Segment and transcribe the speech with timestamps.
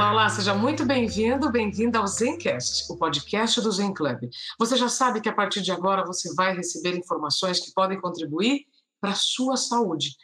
[0.00, 4.30] Olá, olá, seja muito bem-vindo, bem-vinda ao Zencast, o podcast do Zen Club.
[4.58, 8.64] Você já sabe que a partir de agora você vai receber informações que podem contribuir
[8.98, 10.16] para a sua saúde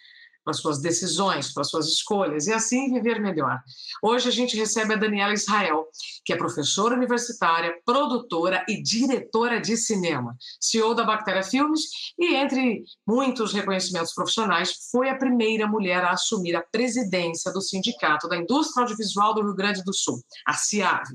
[0.46, 3.60] para suas decisões, para suas escolhas e assim viver melhor.
[4.00, 5.88] Hoje a gente recebe a Daniela Israel,
[6.24, 11.80] que é professora universitária, produtora e diretora de cinema, CEO da Bactéria Filmes
[12.16, 18.28] e, entre muitos reconhecimentos profissionais, foi a primeira mulher a assumir a presidência do Sindicato
[18.28, 21.08] da Indústria Audiovisual do Rio Grande do Sul, a CIAV.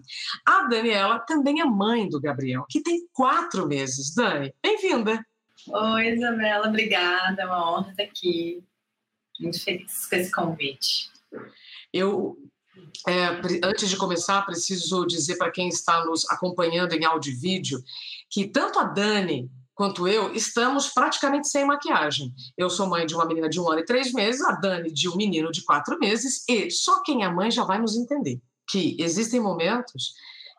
[0.45, 4.13] A Daniela também é mãe do Gabriel, que tem quatro meses.
[4.13, 5.25] Dani, bem-vinda!
[5.69, 8.61] Oi, Isabela, obrigada, é uma honra estar aqui.
[9.41, 11.11] Muito feliz com esse convite.
[11.93, 12.37] Eu,
[13.07, 17.83] é, antes de começar, preciso dizer para quem está nos acompanhando em áudio e vídeo
[18.29, 22.33] que tanto a Dani quanto eu estamos praticamente sem maquiagem.
[22.57, 25.09] Eu sou mãe de uma menina de um ano e três meses, a Dani de
[25.09, 28.95] um menino de quatro meses, e só quem é mãe já vai nos entender que
[28.99, 30.13] existem momentos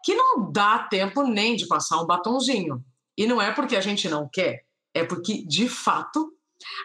[0.05, 2.85] que não dá tempo nem de passar um batonzinho.
[3.17, 6.33] E não é porque a gente não quer, é porque, de fato,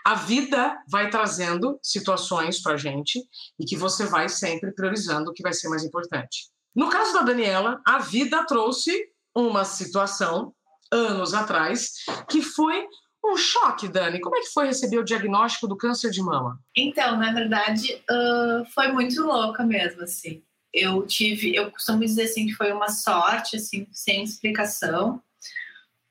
[0.06, 3.22] a vida vai trazendo situações para gente
[3.59, 6.50] e que você vai sempre priorizando o que vai ser mais importante.
[6.75, 10.53] No caso da Daniela, a vida trouxe uma situação
[10.92, 11.92] anos atrás
[12.30, 12.86] que foi
[13.25, 14.22] um choque, Dani.
[14.22, 16.59] Como é que foi receber o diagnóstico do câncer de mama?
[16.75, 20.44] Então, na verdade, uh, foi muito louca mesmo, assim.
[20.73, 25.22] Eu tive, eu costumo dizer assim que foi uma sorte, assim, sem explicação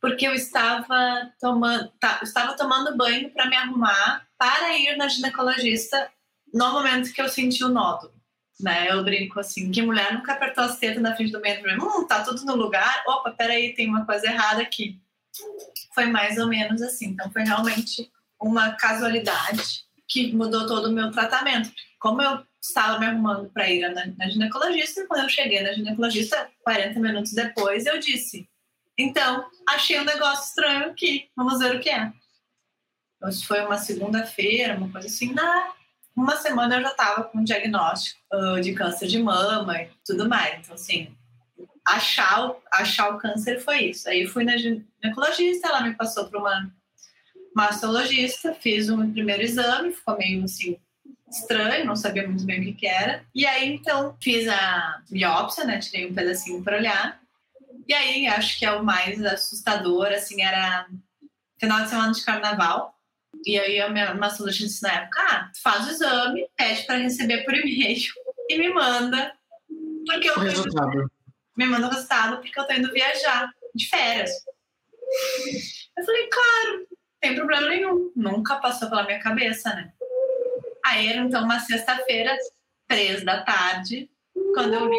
[0.00, 6.10] porque eu estava tomando, tá, estava tomando banho para me arrumar para ir na ginecologista
[6.52, 8.14] no momento que eu senti o nódulo.
[8.60, 8.90] Né?
[8.90, 12.06] Eu brinco assim, que mulher nunca apertou as tetas na frente do banho e hum,
[12.06, 14.98] tá tudo no lugar, opa, peraí, tem uma coisa errada aqui.
[15.94, 21.10] Foi mais ou menos assim, então foi realmente uma casualidade que mudou todo o meu
[21.10, 21.70] tratamento.
[21.98, 26.48] Como eu estava me arrumando para ir na, na ginecologista, quando eu cheguei na ginecologista,
[26.62, 28.48] 40 minutos depois, eu disse,
[28.98, 32.12] então, achei um negócio estranho aqui, vamos ver o que é.
[33.22, 35.72] Hoje foi uma segunda-feira, uma coisa assim, na
[36.16, 40.26] uma semana eu já estava com um diagnóstico uh, de câncer de mama e tudo
[40.26, 40.58] mais.
[40.60, 41.14] Então, assim,
[41.84, 44.08] achar o, achar o câncer foi isso.
[44.08, 46.72] Aí fui na ginecologista, ela me passou para uma
[47.54, 50.78] mastologista, fiz um primeiro exame, ficou meio assim
[51.30, 53.24] estranho, não sabia muito bem o que, que era.
[53.34, 55.78] E aí, então, fiz a biópsia, né?
[55.78, 57.20] Tirei um pedacinho para olhar.
[57.88, 60.86] E aí, acho que é o mais assustador, assim, era
[61.58, 62.94] final de semana de carnaval.
[63.44, 67.44] E aí, a minha mastologista disse na época: ah, faz o exame, pede para receber
[67.44, 67.98] por e-mail
[68.50, 69.32] e me manda.
[70.06, 71.10] Porque eu resultado.
[71.56, 74.30] Me manda o resultado porque eu tô indo viajar de férias.
[75.96, 76.86] Eu falei, claro,
[77.20, 78.12] tem problema nenhum.
[78.14, 79.92] Nunca passou pela minha cabeça, né?
[80.84, 82.36] Aí era então uma sexta-feira,
[82.86, 84.10] três da tarde,
[84.54, 84.98] quando eu vi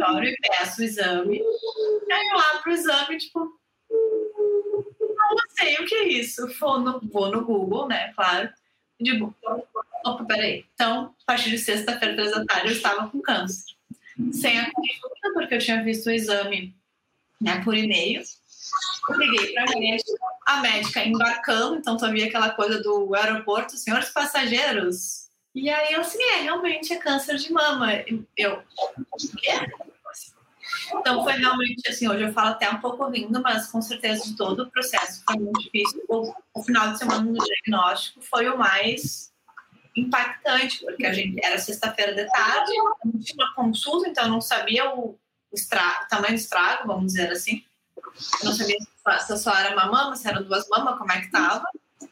[0.00, 1.42] o laboratório e peço o exame.
[2.10, 3.38] Aí eu abro o exame, tipo,
[3.88, 6.46] não sei o que é isso.
[6.58, 8.12] Vou no, vou no Google, né?
[8.14, 8.50] Claro.
[8.98, 9.34] E digo,
[10.04, 10.64] opa, peraí.
[10.74, 13.74] Então, a partir de sexta-feira, três da tarde, eu estava com câncer.
[14.32, 16.74] Sem a consulta, porque eu tinha visto o exame
[17.40, 18.22] né, por e-mail.
[19.10, 20.12] Liguei para a médica,
[20.46, 26.22] a médica embarcando, então via aquela coisa do aeroporto, senhores passageiros, e aí eu assim,
[26.22, 27.88] é, realmente é câncer de mama.
[28.36, 28.62] Eu,
[29.38, 29.52] quê?
[30.94, 34.36] Então foi realmente assim, hoje eu falo até um pouco rindo, mas com certeza de
[34.36, 36.02] todo o processo foi muito difícil.
[36.08, 39.30] O, o final de semana no diagnóstico foi o mais
[39.96, 42.72] impactante, porque a gente era sexta-feira de tarde,
[43.04, 45.18] não tinha uma consulta, então eu não sabia o,
[45.52, 47.64] estrago, o tamanho do estrago, vamos dizer assim.
[48.40, 48.76] Eu não sabia
[49.20, 51.64] se só era uma mama, se eram duas mamas, como é que tava.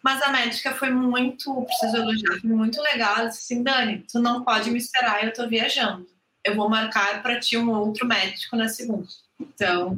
[0.03, 3.17] Mas a médica foi muito, preciso elogiar, foi muito legal.
[3.17, 6.07] Ela disse assim: Dani, tu não pode me esperar, eu tô viajando.
[6.45, 9.07] Eu vou marcar para ti um outro médico na segunda.
[9.41, 9.97] Então,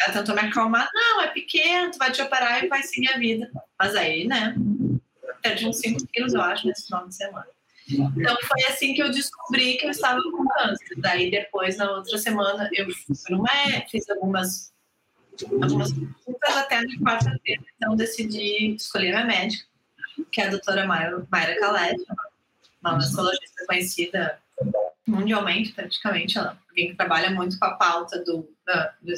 [0.00, 3.18] ela tentou me acalmar: não, é pequeno, tu vai te operar e vai seguir a
[3.18, 3.50] vida.
[3.78, 4.54] Mas aí, né,
[5.42, 7.46] perdi uns 5 quilos, eu acho, nesse final de semana.
[7.86, 10.94] Então foi assim que eu descobri que eu estava com câncer.
[10.96, 14.72] Daí depois, na outra semana, eu fui no médico, fiz algumas
[15.42, 17.62] algumas consultas até na quarta-feira.
[17.76, 19.66] Então, decidi escolher minha médica,
[20.30, 22.04] que é a doutora Mayra, Calete,
[22.80, 24.38] uma astrologista conhecida
[25.06, 29.12] mundialmente, praticamente, ela, alguém que trabalha muito com a pauta do, da, do,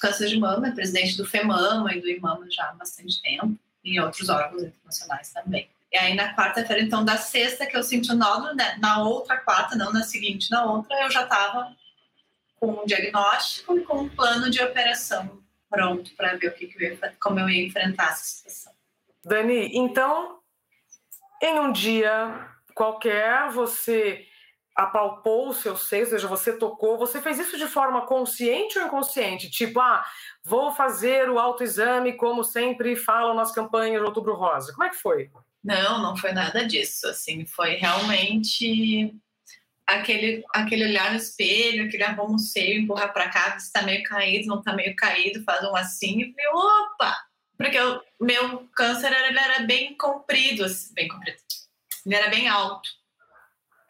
[0.00, 4.00] câncer de mama, é presidente do FEMAMA e do IMAMA já há bastante tempo, e
[4.00, 5.68] outros órgãos internacionais também.
[5.92, 9.36] E aí na quarta-feira, então, da sexta que eu senti o nódulo, né, na outra
[9.38, 11.74] quarta, não na seguinte, na outra, eu já estava
[12.56, 15.40] com um diagnóstico e com um plano de operação
[15.70, 18.72] pronto para ver o que, que eu ia, como eu ia enfrentar essa situação.
[19.24, 20.40] Dani, então,
[21.40, 24.26] em um dia qualquer, você
[24.80, 28.86] apalpou o seu seio, ou seja, você tocou, você fez isso de forma consciente ou
[28.86, 29.50] inconsciente?
[29.50, 30.02] Tipo, ah,
[30.42, 34.72] vou fazer o autoexame como sempre falam nas campanhas do Outubro Rosa.
[34.72, 35.30] Como é que foi?
[35.62, 37.06] Não, não foi nada disso.
[37.06, 39.14] Assim, foi realmente
[39.86, 44.02] aquele, aquele olhar no espelho, aquele arruma o seio, empurrar para cá, se está meio
[44.04, 47.16] caído, não está meio caído, faz um assim, e falei, opa!
[47.58, 51.36] Porque o meu câncer ele era bem comprido, assim, bem comprido.
[52.06, 52.88] Ele era bem alto.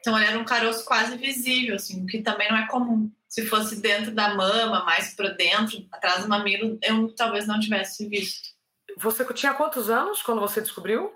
[0.01, 3.11] Então ele era um caroço quase visível, assim, o que também não é comum.
[3.29, 8.09] Se fosse dentro da mama, mais para dentro, atrás do mamilo, eu talvez não tivesse
[8.09, 8.51] visto.
[8.97, 11.15] Você tinha quantos anos quando você descobriu?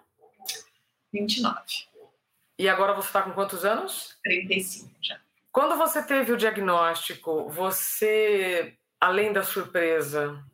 [1.12, 1.60] 29.
[2.58, 4.16] E agora você está com quantos anos?
[4.22, 5.18] 35 já.
[5.50, 10.44] Quando você teve o diagnóstico, você, além da surpresa,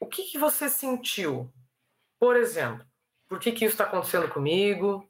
[0.00, 1.52] o que, que você sentiu?
[2.18, 2.84] Por exemplo,
[3.28, 5.08] por que, que isso está acontecendo comigo?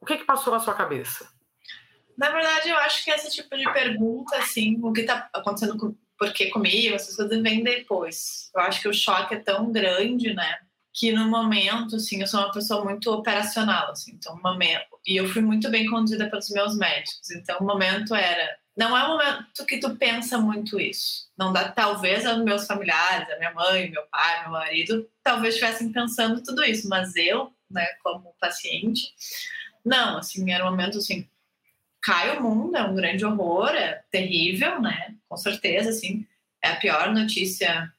[0.00, 1.35] O que, que passou na sua cabeça?
[2.16, 5.94] Na verdade, eu acho que esse tipo de pergunta, assim, o que está acontecendo com,
[6.18, 8.50] por que comigo, essas coisas vêm depois.
[8.54, 10.58] Eu acho que o choque é tão grande, né?
[10.96, 15.14] que no momento, assim, eu sou uma pessoa muito operacional, assim, então o momento, e
[15.14, 19.08] eu fui muito bem conduzida pelos meus médicos, então o momento era, não é o
[19.08, 23.90] momento que tu pensa muito isso, não dá, talvez os meus familiares, a minha mãe,
[23.90, 29.02] meu pai, meu marido, talvez estivessem pensando tudo isso, mas eu, né, como paciente,
[29.84, 31.28] não, assim, era um momento, assim,
[32.02, 36.26] cai o mundo, é um grande horror, é terrível, né, com certeza, assim,
[36.62, 37.92] é a pior notícia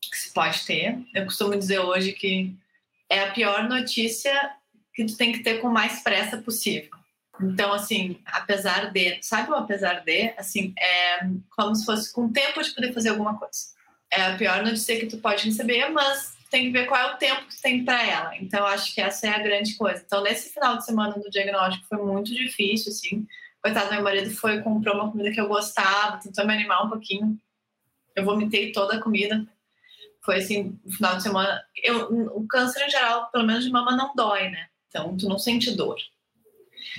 [0.00, 0.98] que se pode ter.
[1.14, 2.54] Eu costumo dizer hoje que
[3.10, 4.52] é a pior notícia
[4.94, 6.90] que tu tem que ter com mais pressa possível.
[7.40, 12.62] Então, assim, apesar de, sabe o apesar de, assim, é como se fosse com tempo
[12.62, 13.74] de poder fazer alguma coisa.
[14.10, 17.16] É a pior notícia que tu pode receber, mas tem que ver qual é o
[17.16, 18.36] tempo que tem para ela.
[18.36, 20.00] Então, acho que essa é a grande coisa.
[20.06, 23.26] Então, nesse final de semana do diagnóstico foi muito difícil, assim.
[23.60, 27.36] Coitado, meu marido foi comprou uma comida que eu gostava, tentou me animar um pouquinho.
[28.14, 29.44] Eu vomitei toda a comida,
[30.24, 31.60] foi assim, no final de semana.
[31.82, 34.68] Eu, o câncer em geral, pelo menos de mama, não dói, né?
[34.86, 35.96] Então, tu não sente dor.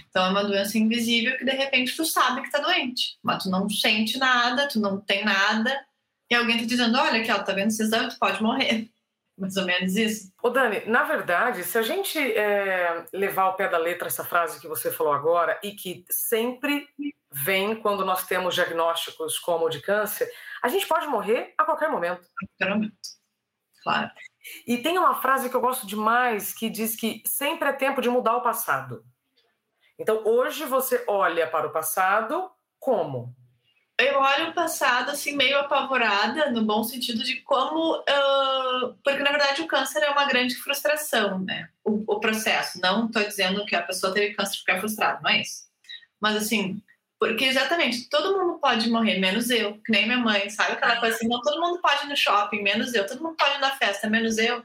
[0.10, 3.50] Então, é uma doença invisível que de repente tu sabe que tá doente, mas tu
[3.50, 5.74] não sente nada, tu não tem nada,
[6.30, 8.92] e alguém tá dizendo: olha, aqui, ó, tá vendo esse exame, tu pode morrer.
[9.38, 10.32] Mais ou menos isso.
[10.42, 14.62] Ô, Dani, na verdade, se a gente é, levar ao pé da letra essa frase
[14.62, 16.88] que você falou agora, e que sempre
[17.32, 20.32] vem quando nós temos diagnósticos como o de câncer,
[20.64, 22.22] a gente pode morrer a qualquer momento.
[22.22, 22.96] A qualquer momento.
[23.84, 24.10] Claro.
[24.66, 28.10] E tem uma frase que eu gosto demais que diz que sempre é tempo de
[28.10, 29.04] mudar o passado.
[30.00, 32.50] Então, hoje você olha para o passado
[32.80, 33.36] como?
[33.98, 39.32] Eu olho o passado assim meio apavorada, no bom sentido de como, uh, porque na
[39.32, 41.70] verdade o câncer é uma grande frustração, né?
[41.84, 42.80] O, o processo.
[42.82, 45.64] Não estou dizendo que a pessoa teve câncer porque é frustrada, não é isso.
[46.20, 46.82] Mas assim,
[47.18, 51.16] porque exatamente, todo mundo pode morrer, menos eu, que nem minha mãe, sabe aquela coisa
[51.16, 53.72] assim, não, todo mundo pode ir no shopping, menos eu, todo mundo pode ir na
[53.78, 54.58] festa, menos eu.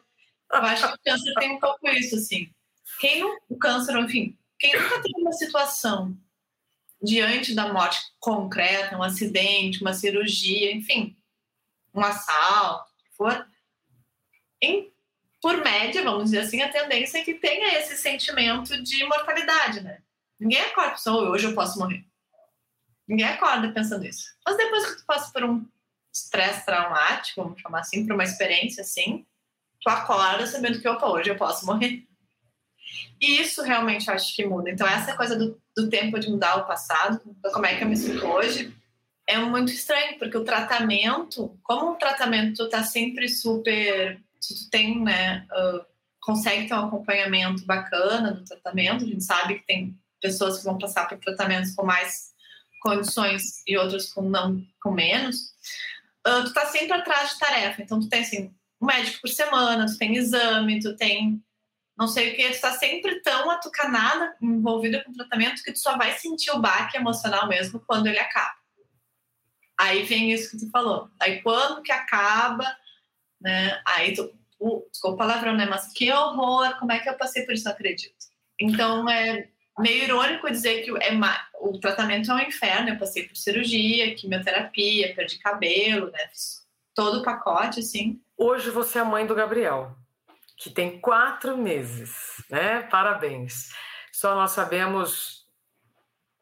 [0.52, 2.50] Eu acho que o câncer tem um pouco isso, assim.
[2.98, 6.16] Quem não, o câncer, enfim, quem nunca teve uma situação
[7.02, 11.16] diante da morte concreta, um acidente, uma cirurgia, enfim,
[11.94, 13.46] um assalto, o que for,
[14.60, 14.92] em,
[15.40, 20.02] por média, vamos dizer assim, a tendência é que tenha esse sentimento de mortalidade, né?
[20.38, 22.04] Ninguém acorda pensando, hoje eu posso morrer.
[23.08, 24.26] Ninguém acorda pensando isso.
[24.46, 25.66] Mas depois que tu passa por um
[26.12, 29.26] estresse traumático, vamos chamar assim, por uma experiência assim,
[29.80, 32.06] tu acorda sabendo que, opa, hoje eu posso morrer.
[33.20, 34.70] E isso realmente eu acho que muda.
[34.70, 37.20] Então, essa coisa do, do tempo de mudar o passado,
[37.52, 38.74] como é que eu me sinto hoje,
[39.26, 44.20] é muito estranho, porque o tratamento, como o tratamento está sempre super.
[44.40, 45.84] Tu tem, né, uh,
[46.20, 50.78] consegue ter um acompanhamento bacana do tratamento, a gente sabe que tem pessoas que vão
[50.78, 52.30] passar por tratamentos com mais
[52.80, 55.52] condições e outros com não com menos,
[56.26, 57.82] uh, tu tá sempre atrás de tarefa.
[57.82, 61.42] Então tu tem assim, um médico por semana, tu tem exame, tu tem
[62.00, 65.78] não sei o que, tu tá sempre tão atucanada, envolvida com o tratamento, que tu
[65.78, 68.54] só vai sentir o baque emocional mesmo quando ele acaba.
[69.78, 71.10] Aí vem isso que tu falou.
[71.20, 72.64] Aí quando que acaba,
[73.38, 73.82] né?
[73.86, 75.66] Aí tu, uh, desculpa o palavrão, né?
[75.66, 77.66] Mas que horror, como é que eu passei por isso?
[77.66, 78.14] Não acredito.
[78.58, 81.12] Então, é, meio irônico dizer que é
[81.60, 82.88] o tratamento é um inferno.
[82.88, 86.28] Eu passei por cirurgia, quimioterapia, perdi cabelo, né?
[86.28, 88.18] Fiz todo o pacote, assim.
[88.38, 89.94] Hoje você é mãe do Gabriel,
[90.60, 92.82] que tem quatro meses, né?
[92.82, 93.70] Parabéns.
[94.12, 95.48] Só nós sabemos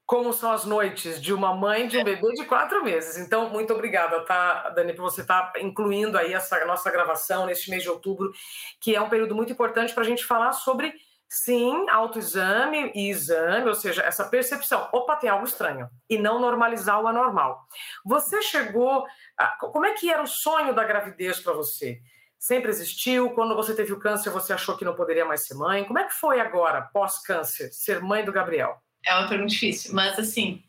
[0.04, 3.16] como são as noites de uma mãe de um bebê de quatro meses.
[3.16, 7.70] Então, muito obrigada, tá, Dani, por você estar tá incluindo aí essa nossa gravação neste
[7.70, 8.32] mês de outubro,
[8.80, 10.92] que é um período muito importante para a gente falar sobre
[11.30, 17.02] Sim, autoexame e exame, ou seja, essa percepção, opa, tem algo estranho, e não normalizar
[17.02, 17.66] o anormal.
[18.02, 19.06] Você chegou.
[19.36, 22.00] A, como é que era o sonho da gravidez para você?
[22.38, 23.30] Sempre existiu?
[23.30, 25.84] Quando você teve o câncer, você achou que não poderia mais ser mãe?
[25.84, 28.80] Como é que foi agora, pós-câncer, ser mãe do Gabriel?
[29.04, 30.62] É uma pergunta difícil, mas assim,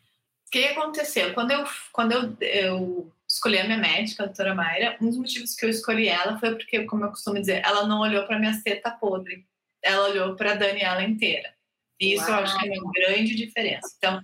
[0.47, 1.33] o que aconteceu?
[1.33, 5.55] Quando eu, quando eu, eu escolhi a minha médica, a doutora Mayra, um dos motivos
[5.55, 8.53] que eu escolhi ela foi porque, como eu costumo dizer, ela não olhou para minha
[8.53, 9.47] seta podre
[9.81, 11.53] ela olhou para a Daniela inteira.
[11.99, 12.39] E isso Uau.
[12.39, 13.93] eu acho que é uma grande diferença.
[13.97, 14.21] Então,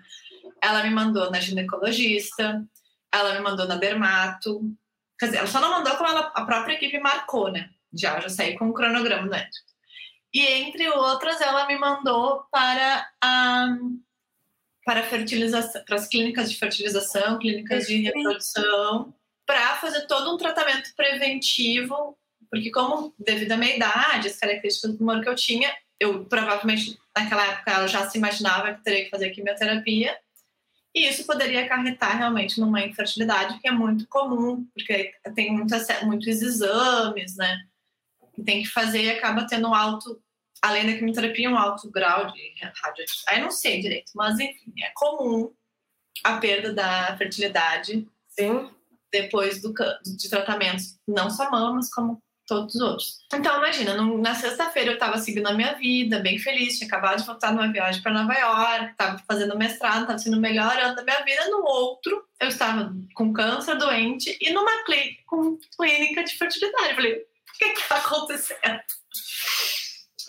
[0.62, 2.66] ela me mandou na ginecologista,
[3.12, 4.62] ela me mandou na dermato.
[5.20, 7.70] Quer dizer, ela só não mandou como ela, a própria equipe marcou, né?
[7.94, 9.66] Já, já saí com o cronograma médico.
[10.34, 13.68] E entre outras, ela me mandou para a
[14.84, 20.94] para fertilização, para as clínicas de fertilização, clínicas de reprodução, para fazer todo um tratamento
[20.96, 22.16] preventivo
[22.56, 26.98] porque como, devido à minha idade, as características do tumor que eu tinha, eu provavelmente,
[27.16, 30.18] naquela época, ela já se imaginava que teria que fazer quimioterapia.
[30.96, 36.42] E isso poderia acarretar realmente numa infertilidade, que é muito comum, porque tem muitas, muitos
[36.42, 37.68] exames, né?
[38.34, 40.22] Que tem que fazer e acaba tendo um alto,
[40.62, 43.24] além da quimioterapia, um alto grau de radioatividade.
[43.28, 45.54] Aí não sei direito, mas enfim, é comum
[46.24, 48.70] a perda da fertilidade Sim.
[49.12, 53.20] depois do, de tratamentos, não só mamas, como todos os outros.
[53.34, 57.20] Então, imagina, no, na sexta-feira eu estava seguindo a minha vida, bem feliz, tinha acabado
[57.20, 60.96] de voltar numa viagem para Nova York, estava fazendo mestrado, estava sendo o melhor ano
[60.96, 61.50] da minha vida.
[61.50, 66.90] No outro, eu estava com câncer doente e numa clínica, com clínica de fertilidade.
[66.90, 68.82] Eu falei, o que está acontecendo?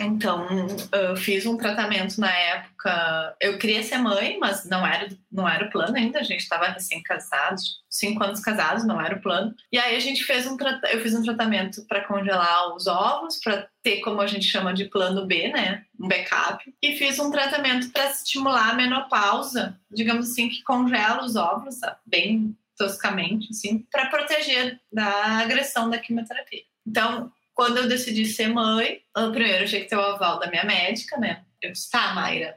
[0.00, 0.47] Então,
[0.93, 3.37] eu fiz um tratamento na época.
[3.41, 6.19] Eu queria ser mãe, mas não era, não era o plano ainda.
[6.19, 9.55] A gente estava recém-casados, cinco anos casados, não era o plano.
[9.73, 10.57] E aí a gente fez um
[10.91, 14.87] eu fiz um tratamento para congelar os ovos, para ter como a gente chama de
[14.87, 16.62] plano B, né, um backup.
[16.83, 22.57] E fiz um tratamento para estimular a menopausa, digamos assim, que congela os ovos, bem
[22.76, 26.62] toscamente, assim, para proteger da agressão da quimioterapia.
[26.87, 29.01] Então, quando eu decidi ser mãe,
[29.33, 31.43] primeiro eu tinha que ter o aval da minha médica, né?
[31.63, 32.55] Eu disse, tá, Mayra,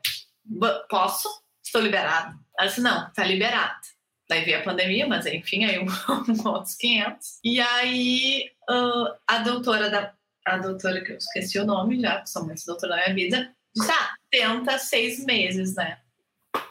[0.89, 1.29] posso?
[1.63, 2.35] Estou liberada.
[2.59, 3.79] Ela disse, não, tá liberada.
[4.27, 7.39] Daí veio a pandemia, mas enfim, aí um, um outros 500.
[7.45, 10.13] E aí uh, a doutora da
[10.45, 13.55] a doutora que eu esqueci o nome já, que sou muito doutora da minha vida,
[13.75, 15.99] disse, ah, tenta seis meses, né?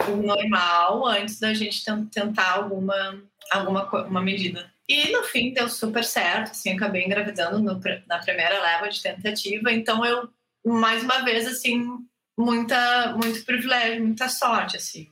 [0.08, 4.70] O normal antes da gente tentar alguma alguma uma medida.
[4.88, 9.70] E no fim deu super certo, assim, acabei engravidando no, na primeira leva de tentativa,
[9.70, 10.30] então eu,
[10.64, 11.86] mais uma vez, assim,
[12.38, 15.06] muita, muito privilégio, muita sorte, assim,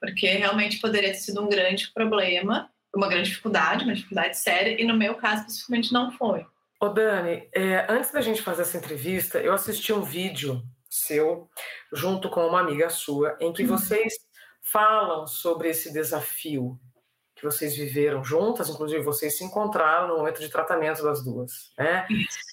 [0.00, 4.86] porque realmente poderia ter sido um grande problema, uma grande dificuldade, uma dificuldade séria, e
[4.86, 6.46] no meu caso, especificamente, não foi.
[6.80, 11.50] Ô Dani, é, antes da gente fazer essa entrevista, eu assisti um vídeo seu,
[11.92, 13.68] junto com uma amiga sua, em que uhum.
[13.68, 14.14] vocês
[14.62, 16.78] falam sobre esse desafio
[17.38, 22.06] que vocês viveram juntas, inclusive vocês se encontraram no momento de tratamento das duas, né?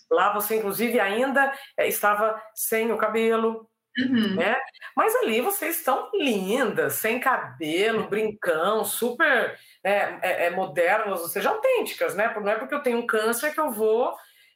[0.09, 4.35] Lá você, inclusive, ainda é, estava sem o cabelo, uhum.
[4.35, 4.55] né?
[4.95, 11.49] Mas ali vocês estão lindas, sem cabelo, brincão, super é, é, é, modernas, ou seja,
[11.49, 12.33] autênticas, né?
[12.35, 14.15] Não é porque eu tenho um câncer que eu vou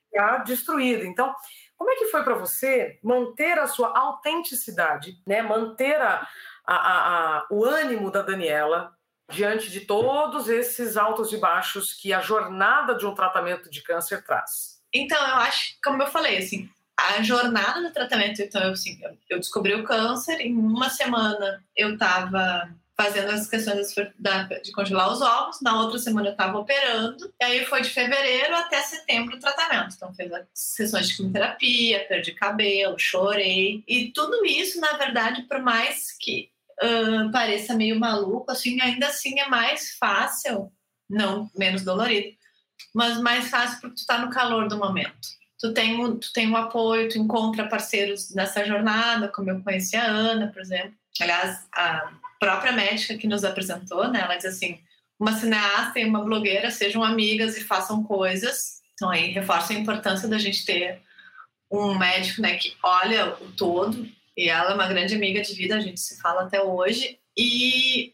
[0.09, 1.05] ficar destruída.
[1.05, 1.33] Então,
[1.75, 5.41] como é que foi para você manter a sua autenticidade, né?
[5.41, 6.27] Manter a,
[6.65, 8.93] a, a o ânimo da Daniela,
[9.31, 14.23] diante de todos esses altos e baixos que a jornada de um tratamento de câncer
[14.23, 14.79] traz?
[14.93, 19.75] Então, eu acho, como eu falei, assim, a jornada do tratamento, então, assim, eu descobri
[19.75, 25.79] o câncer, em uma semana eu estava fazendo as questões de congelar os ovos, na
[25.79, 29.95] outra semana eu estava operando, e aí foi de fevereiro até setembro o tratamento.
[29.95, 35.61] Então, fez as sessões de quimioterapia, perdi cabelo, chorei, e tudo isso, na verdade, por
[35.61, 36.51] mais que
[37.31, 40.71] pareça meio maluco, assim, ainda assim é mais fácil,
[41.09, 42.35] não menos dolorido,
[42.93, 45.39] mas mais fácil porque tu tá no calor do momento.
[45.59, 49.97] Tu tem, um, tu tem um apoio, tu encontra parceiros nessa jornada, como eu conheci
[49.97, 50.93] a Ana, por exemplo.
[51.19, 54.79] Aliás, a própria médica que nos apresentou, né, ela diz assim,
[55.19, 58.79] uma cineasta e uma blogueira sejam amigas e façam coisas.
[58.93, 61.01] Então aí reforça a importância da gente ter
[61.69, 64.09] um médico, né, que olha o todo
[64.39, 67.19] E ela é uma grande amiga de vida, a gente se fala até hoje.
[67.37, 68.13] E,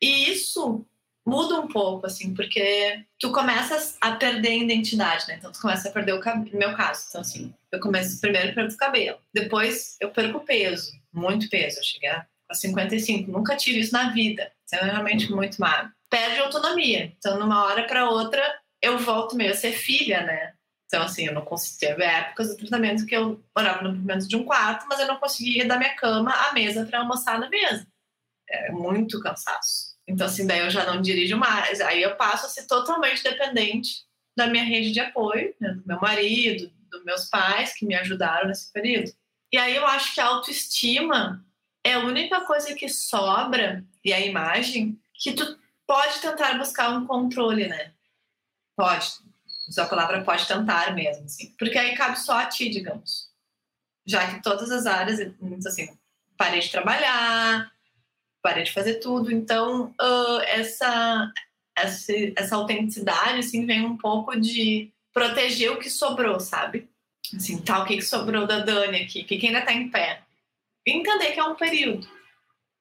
[0.00, 0.86] e isso
[1.26, 5.34] muda um pouco, assim, porque tu começas a perder a identidade, né?
[5.36, 7.06] Então tu começa a perder o cabelo, no meu caso.
[7.08, 11.80] Então, assim, eu começo primeiro perco o cabelo, depois eu perco peso, muito peso.
[11.80, 15.90] Eu cheguei a 55, nunca tive isso na vida, extremamente muito magro.
[16.08, 17.12] Perde autonomia.
[17.18, 18.40] Então, numa hora para outra,
[18.80, 20.52] eu volto meio a ser filha, né?
[20.86, 21.78] Então, assim, eu não consegui.
[21.78, 25.16] Teve épocas do tratamento que eu morava no menos de um quarto, mas eu não
[25.16, 27.86] conseguia ir da minha cama à mesa para almoçar na mesa.
[28.48, 29.94] É muito cansaço.
[30.06, 31.80] Então, assim, daí eu já não dirijo mais.
[31.80, 34.04] Aí eu passo a ser totalmente dependente
[34.36, 35.72] da minha rede de apoio, né?
[35.72, 39.12] do meu marido, dos meus pais, que me ajudaram nesse período.
[39.52, 41.44] E aí eu acho que a autoestima
[41.84, 47.06] é a única coisa que sobra, e a imagem, que tu pode tentar buscar um
[47.06, 47.92] controle, né?
[48.76, 49.12] Pode.
[49.68, 51.54] Usar a palavra pode tentar mesmo, assim.
[51.58, 53.30] Porque aí cabe só a ti, digamos.
[54.06, 55.18] Já que todas as áreas,
[55.66, 55.88] assim,
[56.36, 57.72] parei de trabalhar,
[58.42, 59.32] parei de fazer tudo.
[59.32, 61.32] Então, uh, essa,
[61.74, 66.88] essa, essa autenticidade, assim, vem um pouco de proteger o que sobrou, sabe?
[67.34, 69.22] Assim, tá, o que, que sobrou da Dani aqui?
[69.22, 70.22] O que, que ainda tá em pé?
[70.86, 72.06] E entender que é um período.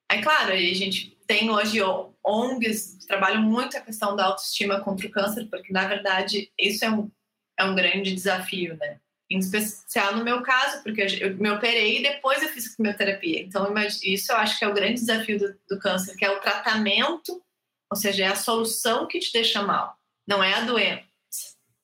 [0.09, 1.79] É claro, a gente tem hoje
[2.23, 6.85] ONGs que trabalham muito a questão da autoestima contra o câncer, porque, na verdade, isso
[6.85, 7.11] é um,
[7.59, 8.99] é um grande desafio, né?
[9.33, 13.41] em especial no meu caso, porque eu me operei e depois eu fiz quimioterapia.
[13.41, 16.39] Então, isso eu acho que é o grande desafio do, do, câncer, que é o
[16.39, 17.41] tratamento,
[17.89, 21.12] ou seja, é a solução que te deixa mal, não é a doença.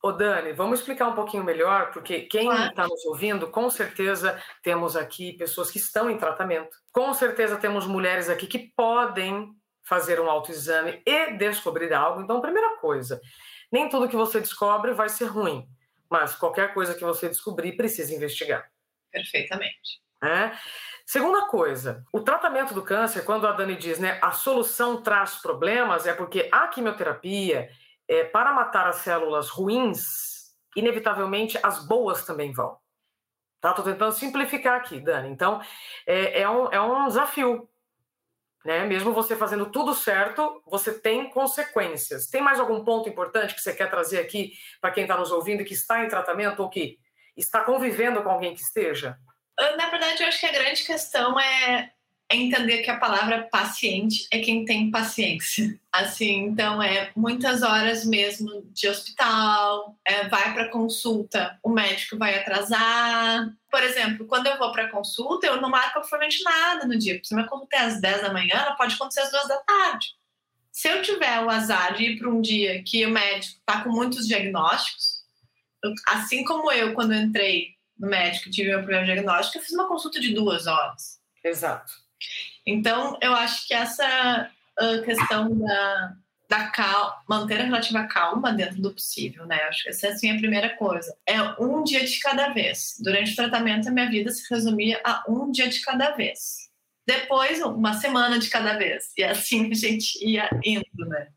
[0.02, 2.90] Ô Dani, vamos explicar um pouquinho melhor, porque quem está claro.
[2.92, 6.78] nos ouvindo, com certeza temos aqui pessoas que estão em tratamento.
[6.94, 9.54] Com certeza temos mulheres aqui que podem
[9.84, 12.22] fazer um autoexame e descobrir algo.
[12.22, 13.20] Então, primeira coisa,
[13.72, 15.68] nem tudo que você descobre vai ser ruim.
[16.10, 18.72] Mas qualquer coisa que você descobrir, precisa investigar.
[19.12, 20.02] Perfeitamente.
[20.24, 20.52] É?
[21.06, 26.06] Segunda coisa, o tratamento do câncer, quando a Dani diz, né, a solução traz problemas,
[26.06, 27.70] é porque a quimioterapia,
[28.10, 32.76] é, para matar as células ruins, inevitavelmente as boas também vão.
[33.62, 33.72] Tá?
[33.72, 35.30] Tô tentando simplificar aqui, Dani.
[35.30, 35.62] Então,
[36.08, 37.70] é, é, um, é um desafio.
[38.66, 38.86] Né?
[38.86, 42.28] Mesmo você fazendo tudo certo, você tem consequências.
[42.28, 45.64] Tem mais algum ponto importante que você quer trazer aqui para quem está nos ouvindo
[45.64, 46.98] que está em tratamento ou que
[47.38, 49.18] está convivendo com alguém que esteja?
[49.78, 51.92] Na verdade, eu acho que a grande questão é
[52.32, 55.80] é entender que a palavra paciente é quem tem paciência.
[55.92, 62.38] Assim, então é muitas horas mesmo de hospital, é, vai para consulta, o médico vai
[62.38, 63.52] atrasar.
[63.72, 67.20] Por exemplo, quando eu vou para consulta, eu não marco absolutamente nada no dia.
[67.24, 70.08] Se minha consulta é às 10 da manhã, ela pode acontecer às 2 da tarde.
[70.72, 73.90] Se eu tiver o azar de ir para um dia que o médico está com
[73.90, 75.24] muitos diagnósticos,
[76.06, 79.74] assim como eu, quando eu entrei no médico e tive meu primeiro diagnóstico, eu fiz
[79.74, 81.20] uma consulta de duas horas.
[81.44, 81.92] Exato.
[82.66, 86.14] Então, eu acho que essa uh, questão da,
[86.50, 89.62] da calma, manter a relativa calma dentro do possível, né?
[89.64, 91.16] Acho que essa é assim, a primeira coisa.
[91.26, 92.96] É um dia de cada vez.
[93.00, 96.70] Durante o tratamento, a minha vida se resumia a um dia de cada vez.
[97.06, 99.12] Depois, uma semana de cada vez.
[99.16, 101.28] E assim a gente ia indo, né?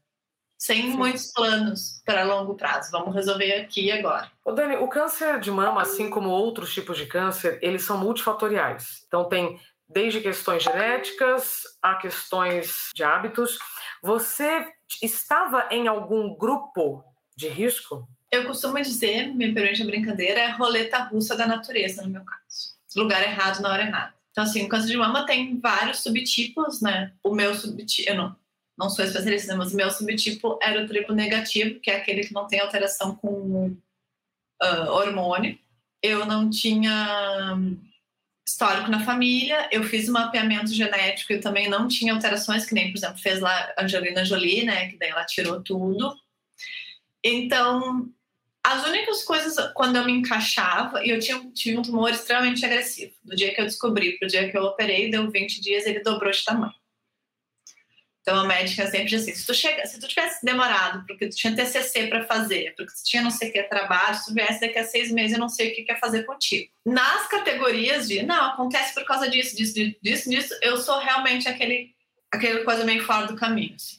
[0.58, 0.96] Sem Sim.
[0.96, 2.90] muitos planos para longo prazo.
[2.90, 4.30] Vamos resolver aqui e agora.
[4.44, 9.04] Ô Dani, o câncer de mama, assim como outros tipos de câncer, eles são multifatoriais.
[9.08, 9.58] Então, tem
[9.92, 13.58] desde questões genéticas a questões de hábitos.
[14.02, 14.66] Você
[15.02, 17.04] estava em algum grupo
[17.36, 18.08] de risco?
[18.30, 22.72] Eu costumo dizer, me permite a brincadeira, é roleta russa da natureza, no meu caso.
[22.96, 24.14] Lugar errado na hora errada.
[24.30, 27.12] Então, assim, o câncer de mama tem vários subtipos, né?
[27.22, 28.36] O meu subtipo, eu não,
[28.78, 32.32] não sou especialista, mas o meu subtipo era o triplo negativo, que é aquele que
[32.32, 33.76] não tem alteração com
[34.62, 35.58] uh, hormônio.
[36.02, 37.58] Eu não tinha
[38.46, 42.90] histórico na família, eu fiz um mapeamento genético e também não tinha alterações, que nem,
[42.90, 46.14] por exemplo, fez lá Angelina Jolie, né, que daí ela tirou tudo.
[47.24, 48.10] Então,
[48.64, 53.12] as únicas coisas, quando eu me encaixava, e eu tinha, um tumor extremamente agressivo.
[53.24, 56.00] Do dia que eu descobri para o dia que eu operei, deu 20 dias, ele
[56.00, 56.81] dobrou de tamanho.
[58.22, 61.36] Então a médica sempre diz assim: se tu, chega, se tu tivesse demorado, porque tu
[61.36, 64.60] tinha TCC para fazer, porque tu tinha não sei o que trabalho, se tu viesse
[64.60, 66.70] daqui a seis meses, eu não sei o que quer fazer contigo.
[66.86, 71.94] Nas categorias de não, acontece por causa disso, disso, disso, disso, eu sou realmente aquele,
[72.30, 73.74] aquele coisa meio fora do caminho.
[73.74, 73.98] Assim.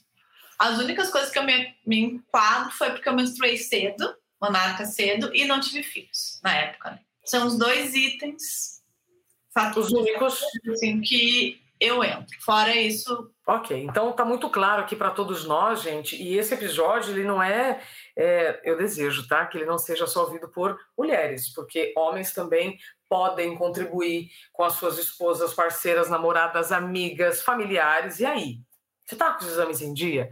[0.57, 5.35] As únicas coisas que eu me, me enquadro foi porque eu menstruei cedo, monarca cedo,
[5.35, 6.91] e não tive filhos na época.
[6.91, 6.99] Né?
[7.25, 8.81] São os dois itens,
[9.53, 12.25] fatos únicos, assim, que eu entro.
[12.39, 13.29] Fora isso.
[13.45, 16.15] Ok, então está muito claro aqui para todos nós, gente.
[16.15, 17.81] E esse episódio ele não é,
[18.15, 22.77] é, eu desejo, tá, que ele não seja só ouvido por mulheres, porque homens também
[23.09, 28.19] podem contribuir com as suas esposas, parceiras, namoradas, amigas, familiares.
[28.19, 28.59] E aí?
[29.05, 30.29] Você está com os exames em dia?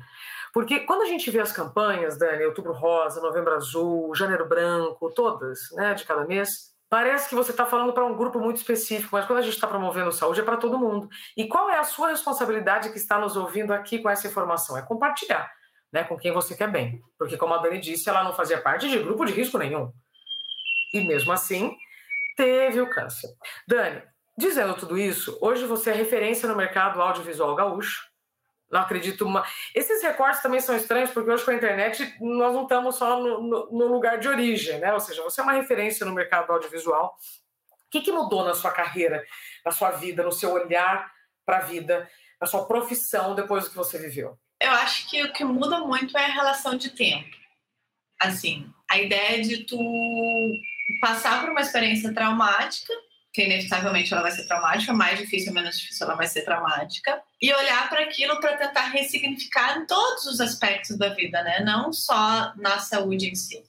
[0.53, 5.59] Porque quando a gente vê as campanhas, Dani, Outubro Rosa, Novembro Azul, Janeiro Branco, todas,
[5.73, 9.25] né, de cada mês, parece que você está falando para um grupo muito específico, mas
[9.25, 11.07] quando a gente está promovendo saúde é para todo mundo.
[11.37, 14.77] E qual é a sua responsabilidade que está nos ouvindo aqui com essa informação?
[14.77, 15.49] É compartilhar,
[15.89, 17.01] né, com quem você quer bem.
[17.17, 19.89] Porque, como a Dani disse, ela não fazia parte de grupo de risco nenhum.
[20.93, 21.73] E mesmo assim,
[22.35, 23.29] teve o câncer.
[23.65, 24.03] Dani,
[24.37, 28.10] dizendo tudo isso, hoje você é referência no mercado audiovisual gaúcho
[28.71, 29.45] não acredito uma.
[29.75, 33.41] Esses recortes também são estranhos, porque hoje com a internet nós não estamos só no,
[33.41, 34.93] no, no lugar de origem, né?
[34.93, 37.17] Ou seja, você é uma referência no mercado audiovisual.
[37.85, 39.25] O que, que mudou na sua carreira,
[39.65, 41.11] na sua vida, no seu olhar
[41.45, 44.39] para a vida, na sua profissão depois do que você viveu?
[44.61, 47.35] Eu acho que o que muda muito é a relação de tempo.
[48.19, 49.77] Assim, a ideia de tu
[51.01, 52.93] passar por uma experiência traumática
[53.33, 57.21] que inevitavelmente ela vai ser traumática, mais difícil ou menos difícil ela vai ser traumática,
[57.41, 61.61] e olhar para aquilo para tentar ressignificar em todos os aspectos da vida, né?
[61.61, 63.63] Não só na saúde em si.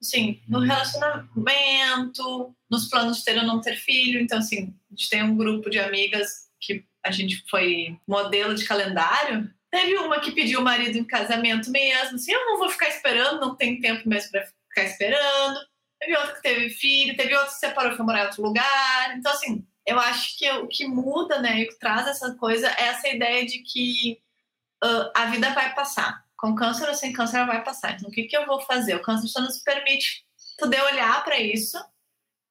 [0.00, 4.20] Assim, no relacionamento, nos planos de ter ou não ter filho.
[4.20, 8.64] Então, assim, a gente tem um grupo de amigas que a gente foi modelo de
[8.64, 9.50] calendário.
[9.70, 13.40] Teve uma que pediu o marido em casamento mesmo, assim, eu não vou ficar esperando,
[13.40, 15.58] não tem tempo mesmo para ficar esperando
[15.98, 19.16] teve outro que teve filho, teve outro que separou e foi morar em outro lugar.
[19.16, 22.68] Então, assim, eu acho que o que muda, né, e o que traz essa coisa
[22.68, 24.20] é essa ideia de que
[24.84, 26.24] uh, a vida vai passar.
[26.36, 27.92] Com câncer ou sem câncer, ela vai passar.
[27.94, 28.94] Então, o que, que eu vou fazer?
[28.94, 30.24] O câncer só nos permite
[30.58, 31.78] poder olhar para isso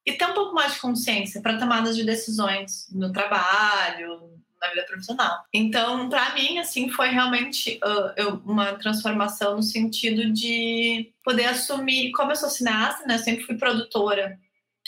[0.04, 4.84] e ter um pouco mais de consciência para tomadas de decisões no trabalho, na vida
[4.84, 5.44] profissional.
[5.52, 12.12] Então, para mim, assim, foi realmente uh, eu, uma transformação no sentido de poder assumir,
[12.12, 14.38] como eu sou cineasta, né, eu sempre fui produtora,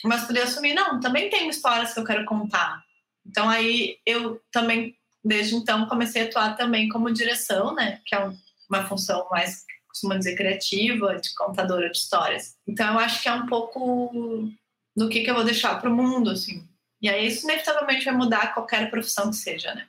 [0.04, 2.82] mas poder assumir, não, também tem histórias que eu quero contar.
[3.26, 8.30] Então, aí eu também, desde então, comecei a atuar também como direção, né, que é
[8.68, 12.56] uma função mais, costuma dizer, criativa, de contadora de histórias.
[12.66, 14.50] Então, eu acho que é um pouco
[14.96, 16.66] do que, que eu vou deixar para o mundo, assim,
[17.00, 19.86] e aí isso inevitavelmente vai mudar qualquer profissão que seja, né?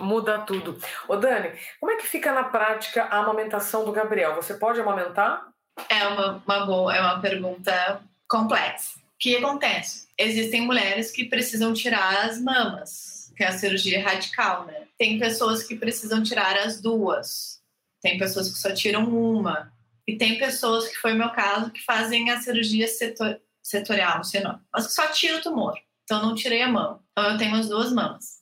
[0.00, 0.80] Muda tudo.
[1.06, 4.34] Ô Dani, como é que fica na prática a amamentação do Gabriel?
[4.34, 5.48] Você pode amamentar?
[5.88, 8.98] É uma, uma boa, é uma pergunta complexa.
[8.98, 10.08] O que acontece?
[10.18, 14.86] Existem mulheres que precisam tirar as mamas, que é a cirurgia radical, né?
[14.98, 17.60] Tem pessoas que precisam tirar as duas.
[18.00, 19.72] Tem pessoas que só tiram uma.
[20.06, 24.24] E tem pessoas, que foi o meu caso, que fazem a cirurgia setor, setorial, não
[24.24, 25.76] sei o nome, mas que só tira o tumor.
[26.06, 27.02] Então, não tirei a mão.
[27.10, 28.36] Então, eu tenho as duas mãos.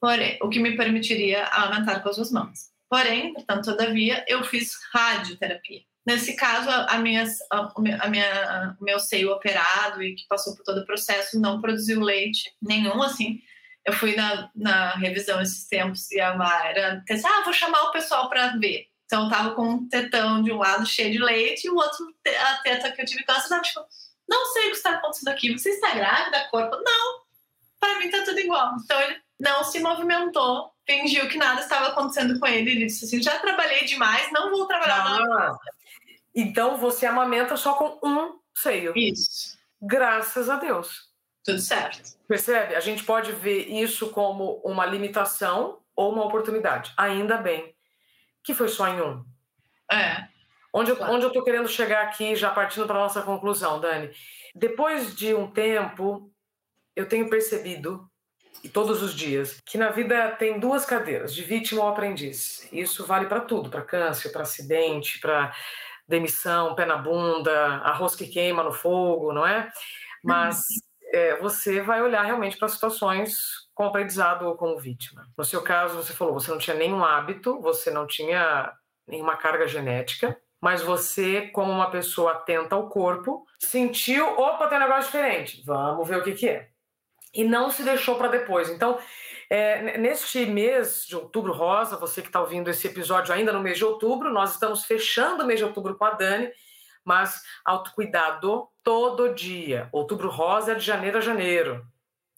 [0.00, 2.70] Porém, o que me permitiria aumentar com as duas mãos.
[2.88, 5.82] Porém, portanto, todavia, eu fiz radioterapia.
[6.06, 10.78] Nesse caso, a minha, a minha, o meu seio operado e que passou por todo
[10.78, 13.40] o processo não produziu leite nenhum, assim.
[13.86, 17.92] Eu fui na, na revisão esses tempos e a Mayra disse, ah, vou chamar o
[17.92, 18.86] pessoal para ver.
[19.04, 22.06] Então, eu tava com um tetão de um lado cheio de leite e o outro,
[22.26, 23.80] a teta que eu tive câncer, tava tipo,
[24.28, 25.52] não sei o que está acontecendo aqui.
[25.52, 26.76] Você está grávida, corpo?
[26.82, 27.24] Não.
[27.78, 28.72] Para mim está tudo igual.
[28.82, 32.70] Então ele não se movimentou, fingiu que nada estava acontecendo com ele.
[32.70, 35.58] Ele disse assim: já trabalhei demais, não vou trabalhar ah,
[36.34, 38.92] Então você amamenta só com um seio.
[38.96, 39.56] Isso.
[39.80, 41.12] Graças a Deus.
[41.44, 42.16] Tudo certo.
[42.26, 42.74] Percebe?
[42.74, 46.92] A gente pode ver isso como uma limitação ou uma oportunidade.
[46.96, 47.74] Ainda bem
[48.42, 49.24] que foi só em um.
[49.90, 50.26] É.
[50.76, 54.10] Onde eu, onde eu tô querendo chegar aqui, já partindo para nossa conclusão, Dani.
[54.52, 56.28] Depois de um tempo,
[56.96, 58.10] eu tenho percebido,
[58.62, 62.68] e todos os dias, que na vida tem duas cadeiras, de vítima ou aprendiz.
[62.72, 65.54] Isso vale para tudo, para câncer, para acidente, para
[66.08, 69.70] demissão, pé na bunda, arroz que queima no fogo, não é?
[70.24, 70.64] Mas
[71.12, 73.38] é, você vai olhar realmente para situações
[73.74, 75.24] com aprendizado ou como vítima.
[75.38, 78.72] No seu caso, você falou, você não tinha nenhum hábito, você não tinha
[79.06, 84.80] nenhuma carga genética, mas você, como uma pessoa atenta ao corpo, sentiu, opa, tem um
[84.80, 86.70] negócio diferente, vamos ver o que, que é.
[87.34, 88.70] E não se deixou para depois.
[88.70, 88.98] Então,
[89.50, 93.76] é, neste mês de outubro rosa, você que está ouvindo esse episódio ainda no mês
[93.76, 96.50] de outubro, nós estamos fechando o mês de outubro com a Dani,
[97.04, 99.90] mas autocuidado todo dia.
[99.92, 101.86] Outubro rosa é de janeiro a janeiro,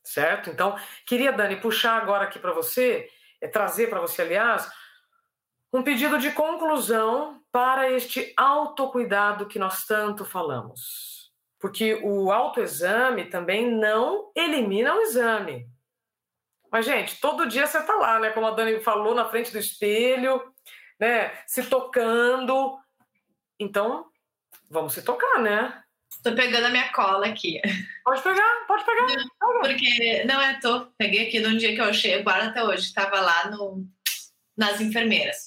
[0.03, 0.51] certo?
[0.51, 3.09] Então, queria, Dani, puxar agora aqui para você,
[3.41, 4.69] é, trazer para você, aliás,
[5.77, 11.31] um pedido de conclusão para este autocuidado que nós tanto falamos.
[11.59, 15.69] Porque o autoexame também não elimina o exame.
[16.73, 18.31] Mas, gente, todo dia você está lá, né?
[18.31, 20.43] Como a Dani falou, na frente do espelho,
[20.99, 21.33] né?
[21.47, 22.79] Se tocando.
[23.61, 24.07] Então,
[24.71, 25.83] vamos se tocar, né?
[26.23, 27.61] Tô pegando a minha cola aqui.
[28.03, 29.07] Pode pegar, pode pegar.
[29.61, 30.87] Porque, não é, tô.
[30.97, 32.95] Peguei aqui de um dia que eu achei, guarda até hoje.
[32.95, 33.87] Tava lá no,
[34.57, 35.46] nas enfermeiras.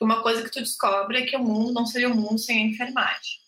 [0.00, 2.68] Uma coisa que tu descobre é que o mundo não seria o mundo sem a
[2.68, 3.40] enfermagem.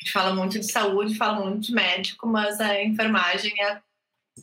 [0.00, 3.80] A gente fala muito de saúde, fala muito de médico, mas a enfermagem é,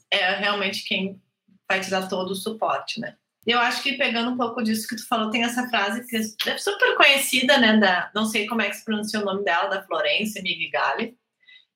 [0.10, 1.22] é realmente quem
[1.70, 3.18] vai te dar todo o suporte, né?
[3.46, 6.58] Eu acho que pegando um pouco disso que tu falou, tem essa frase que é
[6.58, 7.78] super conhecida, né?
[7.78, 11.18] Da, não sei como é que se pronuncia o nome dela, da Florência Migali,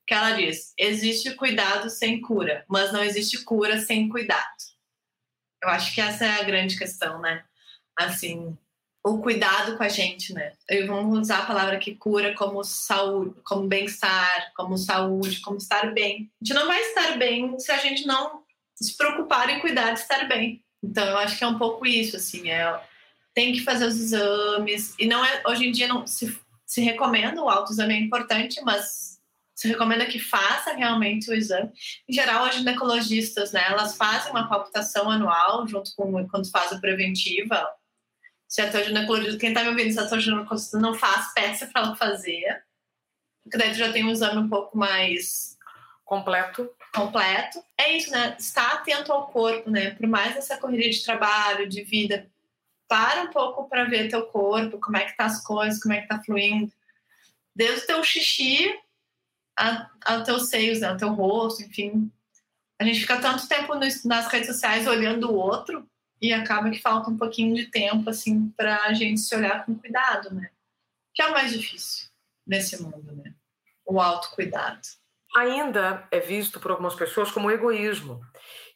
[0.05, 4.45] que ela diz: existe cuidado sem cura, mas não existe cura sem cuidado.
[5.63, 7.43] Eu acho que essa é a grande questão, né?
[7.97, 8.55] Assim,
[9.05, 10.53] o cuidado com a gente, né?
[10.67, 15.93] E vamos usar a palavra que cura como saúde, como bem-estar, como saúde, como estar
[15.93, 16.31] bem.
[16.41, 18.41] A gente não vai estar bem se a gente não
[18.73, 20.63] se preocupar em cuidar de estar bem.
[20.83, 22.81] Então, eu acho que é um pouco isso, assim, é
[23.35, 27.43] tem que fazer os exames e não é hoje em dia não se, se recomenda
[27.43, 29.19] o autoexame é importante, mas
[29.53, 31.69] se recomenda que faça realmente o exame.
[32.07, 36.79] Em geral, as ginecologistas, né, elas fazem uma palpitação anual junto com quando faz a
[36.79, 37.67] preventiva
[38.47, 41.67] se a tua ginecologista, quem tá me ouvindo, se a tua ginecologista não faz, peça
[41.67, 42.63] para ela fazer.
[43.43, 45.57] Porque daí tu já tem um exame um pouco mais
[46.03, 46.69] completo.
[46.93, 47.63] Completo.
[47.77, 48.35] É isso, né?
[48.39, 49.91] Estar atento ao corpo, né?
[49.91, 52.29] Por mais essa corrida de trabalho, de vida,
[52.87, 56.01] para um pouco para ver teu corpo, como é que tá as coisas, como é
[56.01, 56.71] que tá fluindo.
[57.55, 58.73] Desde o teu xixi
[60.03, 60.87] ao teus seios, né?
[60.87, 62.11] ao teu rosto, enfim.
[62.79, 65.89] A gente fica tanto tempo nas redes sociais olhando o outro
[66.21, 69.75] e acaba que falta um pouquinho de tempo assim para a gente se olhar com
[69.75, 70.49] cuidado, né?
[71.13, 72.09] Que é o mais difícil
[72.45, 73.33] nesse mundo, né?
[73.85, 74.81] O autocuidado.
[75.35, 78.21] Ainda é visto por algumas pessoas como egoísmo.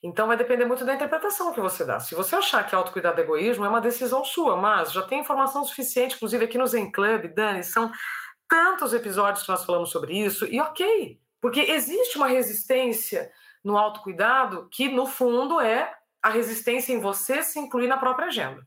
[0.01, 1.99] Então vai depender muito da interpretação que você dá.
[1.99, 5.63] Se você achar que autocuidado é egoísmo, é uma decisão sua, mas já tem informação
[5.63, 7.91] suficiente, inclusive aqui no Zen Club, Dani, são
[8.47, 13.31] tantos episódios que nós falamos sobre isso, e ok, porque existe uma resistência
[13.63, 18.65] no autocuidado que, no fundo, é a resistência em você se incluir na própria agenda,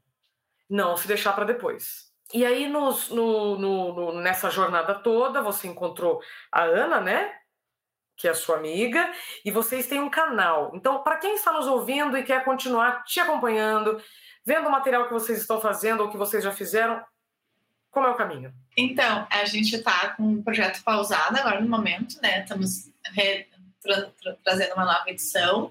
[0.68, 2.12] não se deixar para depois.
[2.32, 7.32] E aí, nos, no, no, no, nessa jornada toda, você encontrou a Ana, né?
[8.16, 9.12] Que é sua amiga,
[9.44, 10.72] e vocês têm um canal.
[10.74, 14.02] Então, para quem está nos ouvindo e quer continuar te acompanhando,
[14.44, 17.04] vendo o material que vocês estão fazendo ou que vocês já fizeram,
[17.90, 18.54] como é o caminho?
[18.76, 22.40] Então, a gente está com um projeto pausado agora no momento, né?
[22.40, 23.46] Estamos re,
[23.82, 25.70] tra, tra, trazendo uma nova edição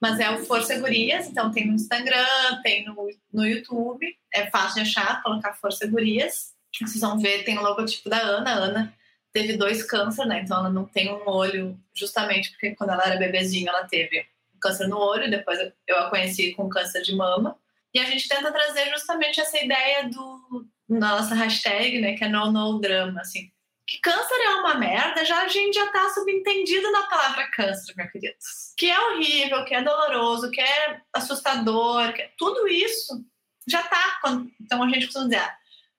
[0.00, 2.26] mas é o Força Gurias, então tem no Instagram,
[2.62, 6.54] tem no, no YouTube, é fácil de achar, colocar Força Gurias.
[6.78, 8.50] Vocês vão ver, tem o logotipo da Ana.
[8.50, 8.94] A Ana
[9.32, 10.42] teve dois cânceres, né?
[10.42, 14.26] Então ela não tem um olho, justamente porque quando ela era bebezinha ela teve
[14.60, 17.58] câncer no olho, depois eu a conheci com câncer de mama.
[17.94, 22.52] E a gente tenta trazer justamente essa ideia do nossa hashtag, né, que é no
[22.52, 23.50] no drama, assim,
[23.86, 28.08] que câncer é uma merda, já a gente já tá subentendido na palavra câncer, meu
[28.10, 28.34] querido.
[28.76, 32.32] Que é horrível, que é doloroso, que é assustador, que é...
[32.36, 33.24] tudo isso
[33.66, 34.20] já tá.
[34.60, 35.50] Então a gente costuma dizer,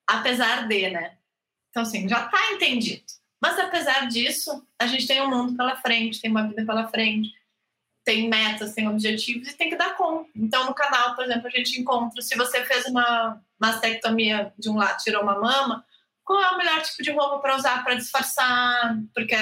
[0.06, 1.17] apesar de, né?
[1.69, 3.04] Então, assim, já tá entendido.
[3.41, 7.34] Mas apesar disso, a gente tem um mundo pela frente, tem uma vida pela frente,
[8.04, 10.30] tem metas, tem objetivos e tem que dar conta.
[10.36, 14.78] Então, no canal, por exemplo, a gente encontra, se você fez uma mastectomia de um
[14.78, 15.86] lado, tirou uma mama,
[16.27, 19.33] qual é o melhor tipo de roupa para usar para disfarçar, porque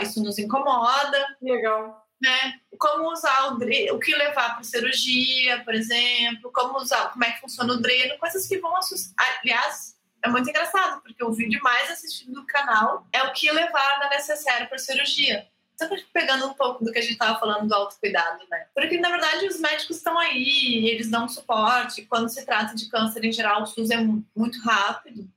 [0.00, 1.36] isso nos incomoda.
[1.42, 2.06] Legal.
[2.22, 2.54] Né?
[2.78, 7.32] Como usar o dreno, o que levar para cirurgia, por exemplo, como usar, como é
[7.32, 9.40] que funciona o dreno, coisas que vão assustar.
[9.42, 13.98] Aliás, é muito engraçado, porque o vídeo mais assistido do canal é o que levar
[13.98, 15.48] da necessária para cirurgia.
[15.74, 18.68] Então, pegando um pouco do que a gente estava falando do autocuidado, né?
[18.72, 22.06] Porque, na verdade, os médicos estão aí, eles dão suporte.
[22.06, 25.28] Quando se trata de câncer em geral, o SUS é muito rápido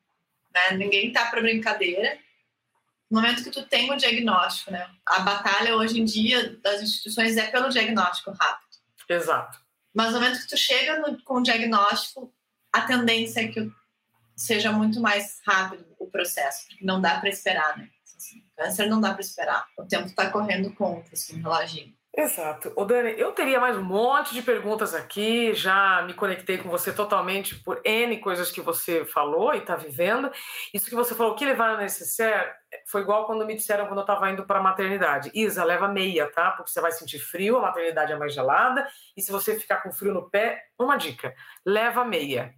[0.58, 0.78] né?
[0.78, 2.18] Ninguém tá para brincadeira.
[3.10, 4.90] No momento que tu tem o diagnóstico, né?
[5.06, 8.68] A batalha hoje em dia das instituições é pelo diagnóstico rápido.
[9.10, 9.60] Exato.
[9.94, 12.34] Mas no momento que tu chega no, com o diagnóstico,
[12.72, 13.72] a tendência é que
[14.36, 17.90] seja muito mais rápido o processo, porque não dá para esperar, né?
[18.16, 19.66] Assim, câncer não dá para esperar.
[19.78, 21.97] O tempo está correndo contra, assim, reloginho.
[22.20, 22.74] Exato.
[22.76, 26.92] O Dani, eu teria mais um monte de perguntas aqui, já me conectei com você
[26.92, 30.32] totalmente por N coisas que você falou e está vivendo.
[30.74, 32.50] Isso que você falou, que levar na necessaire,
[32.88, 35.30] foi igual quando me disseram quando eu estava indo para a maternidade.
[35.32, 36.50] Isa, leva meia, tá?
[36.50, 39.92] Porque você vai sentir frio, a maternidade é mais gelada, e se você ficar com
[39.92, 42.52] frio no pé, uma dica, leva meia.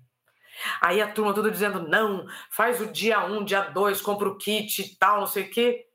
[0.79, 4.37] Aí a turma tudo dizendo, não, faz o dia 1, um, dia 2, compra o
[4.37, 5.85] kit e tal, não sei o quê.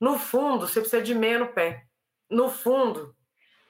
[0.00, 1.84] No fundo, você precisa de meia no pé
[2.30, 3.14] no fundo,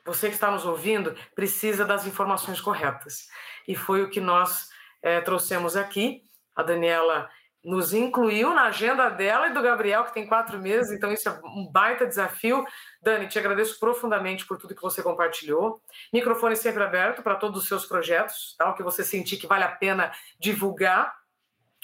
[0.04, 3.28] você que está nos ouvindo precisa das informações corretas.
[3.66, 4.68] E foi o que nós
[5.02, 6.22] é, trouxemos aqui.
[6.54, 7.28] A Daniela
[7.64, 11.40] nos incluiu na agenda dela e do Gabriel, que tem quatro meses, então isso é
[11.44, 12.64] um baita desafio.
[13.00, 15.80] Dani, te agradeço profundamente por tudo que você compartilhou.
[16.12, 18.68] Microfone sempre aberto para todos os seus projetos, tá?
[18.68, 21.16] o que você sentir que vale a pena divulgar.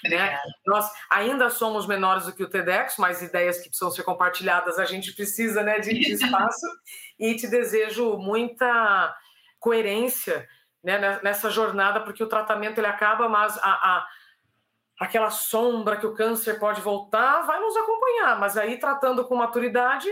[0.05, 0.39] Né?
[0.67, 4.85] Nós ainda somos menores do que o TEDx, mas ideias que precisam ser compartilhadas a
[4.85, 6.67] gente precisa né, de, de espaço.
[7.19, 9.15] e te desejo muita
[9.59, 10.49] coerência
[10.83, 14.07] né, nessa jornada, porque o tratamento ele acaba, mas a, a
[15.01, 20.09] aquela sombra que o câncer pode voltar, vai nos acompanhar, mas aí tratando com maturidade.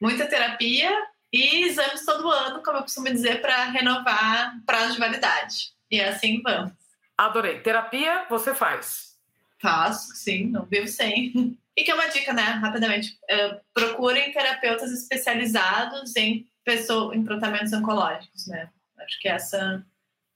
[0.00, 0.90] Muita terapia
[1.30, 5.74] e exames todo ano, como eu costumo dizer, para renovar prazo de validade.
[5.90, 6.72] E assim vamos.
[7.18, 7.60] Adorei.
[7.60, 9.09] Terapia você faz?
[9.60, 11.58] Faço, sim, não vivo sem.
[11.76, 12.42] E que é uma dica, né?
[12.42, 13.16] Rapidamente.
[13.30, 18.68] Uh, procurem terapeutas especializados em, pessoa, em tratamentos oncológicos, né?
[18.98, 19.82] Acho que essa.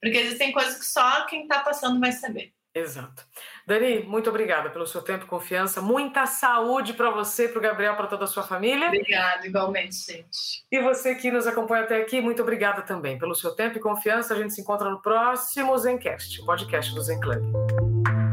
[0.00, 2.54] Porque existem coisas que só quem está passando vai saber.
[2.74, 3.24] Exato.
[3.66, 5.80] Dani, muito obrigada pelo seu tempo e confiança.
[5.80, 8.88] Muita saúde para você, para o Gabriel, para toda a sua família.
[8.88, 10.64] Obrigada, igualmente, gente.
[10.72, 14.34] E você que nos acompanha até aqui, muito obrigada também pelo seu tempo e confiança.
[14.34, 18.23] A gente se encontra no próximo Zencast, podcast do Zen Club.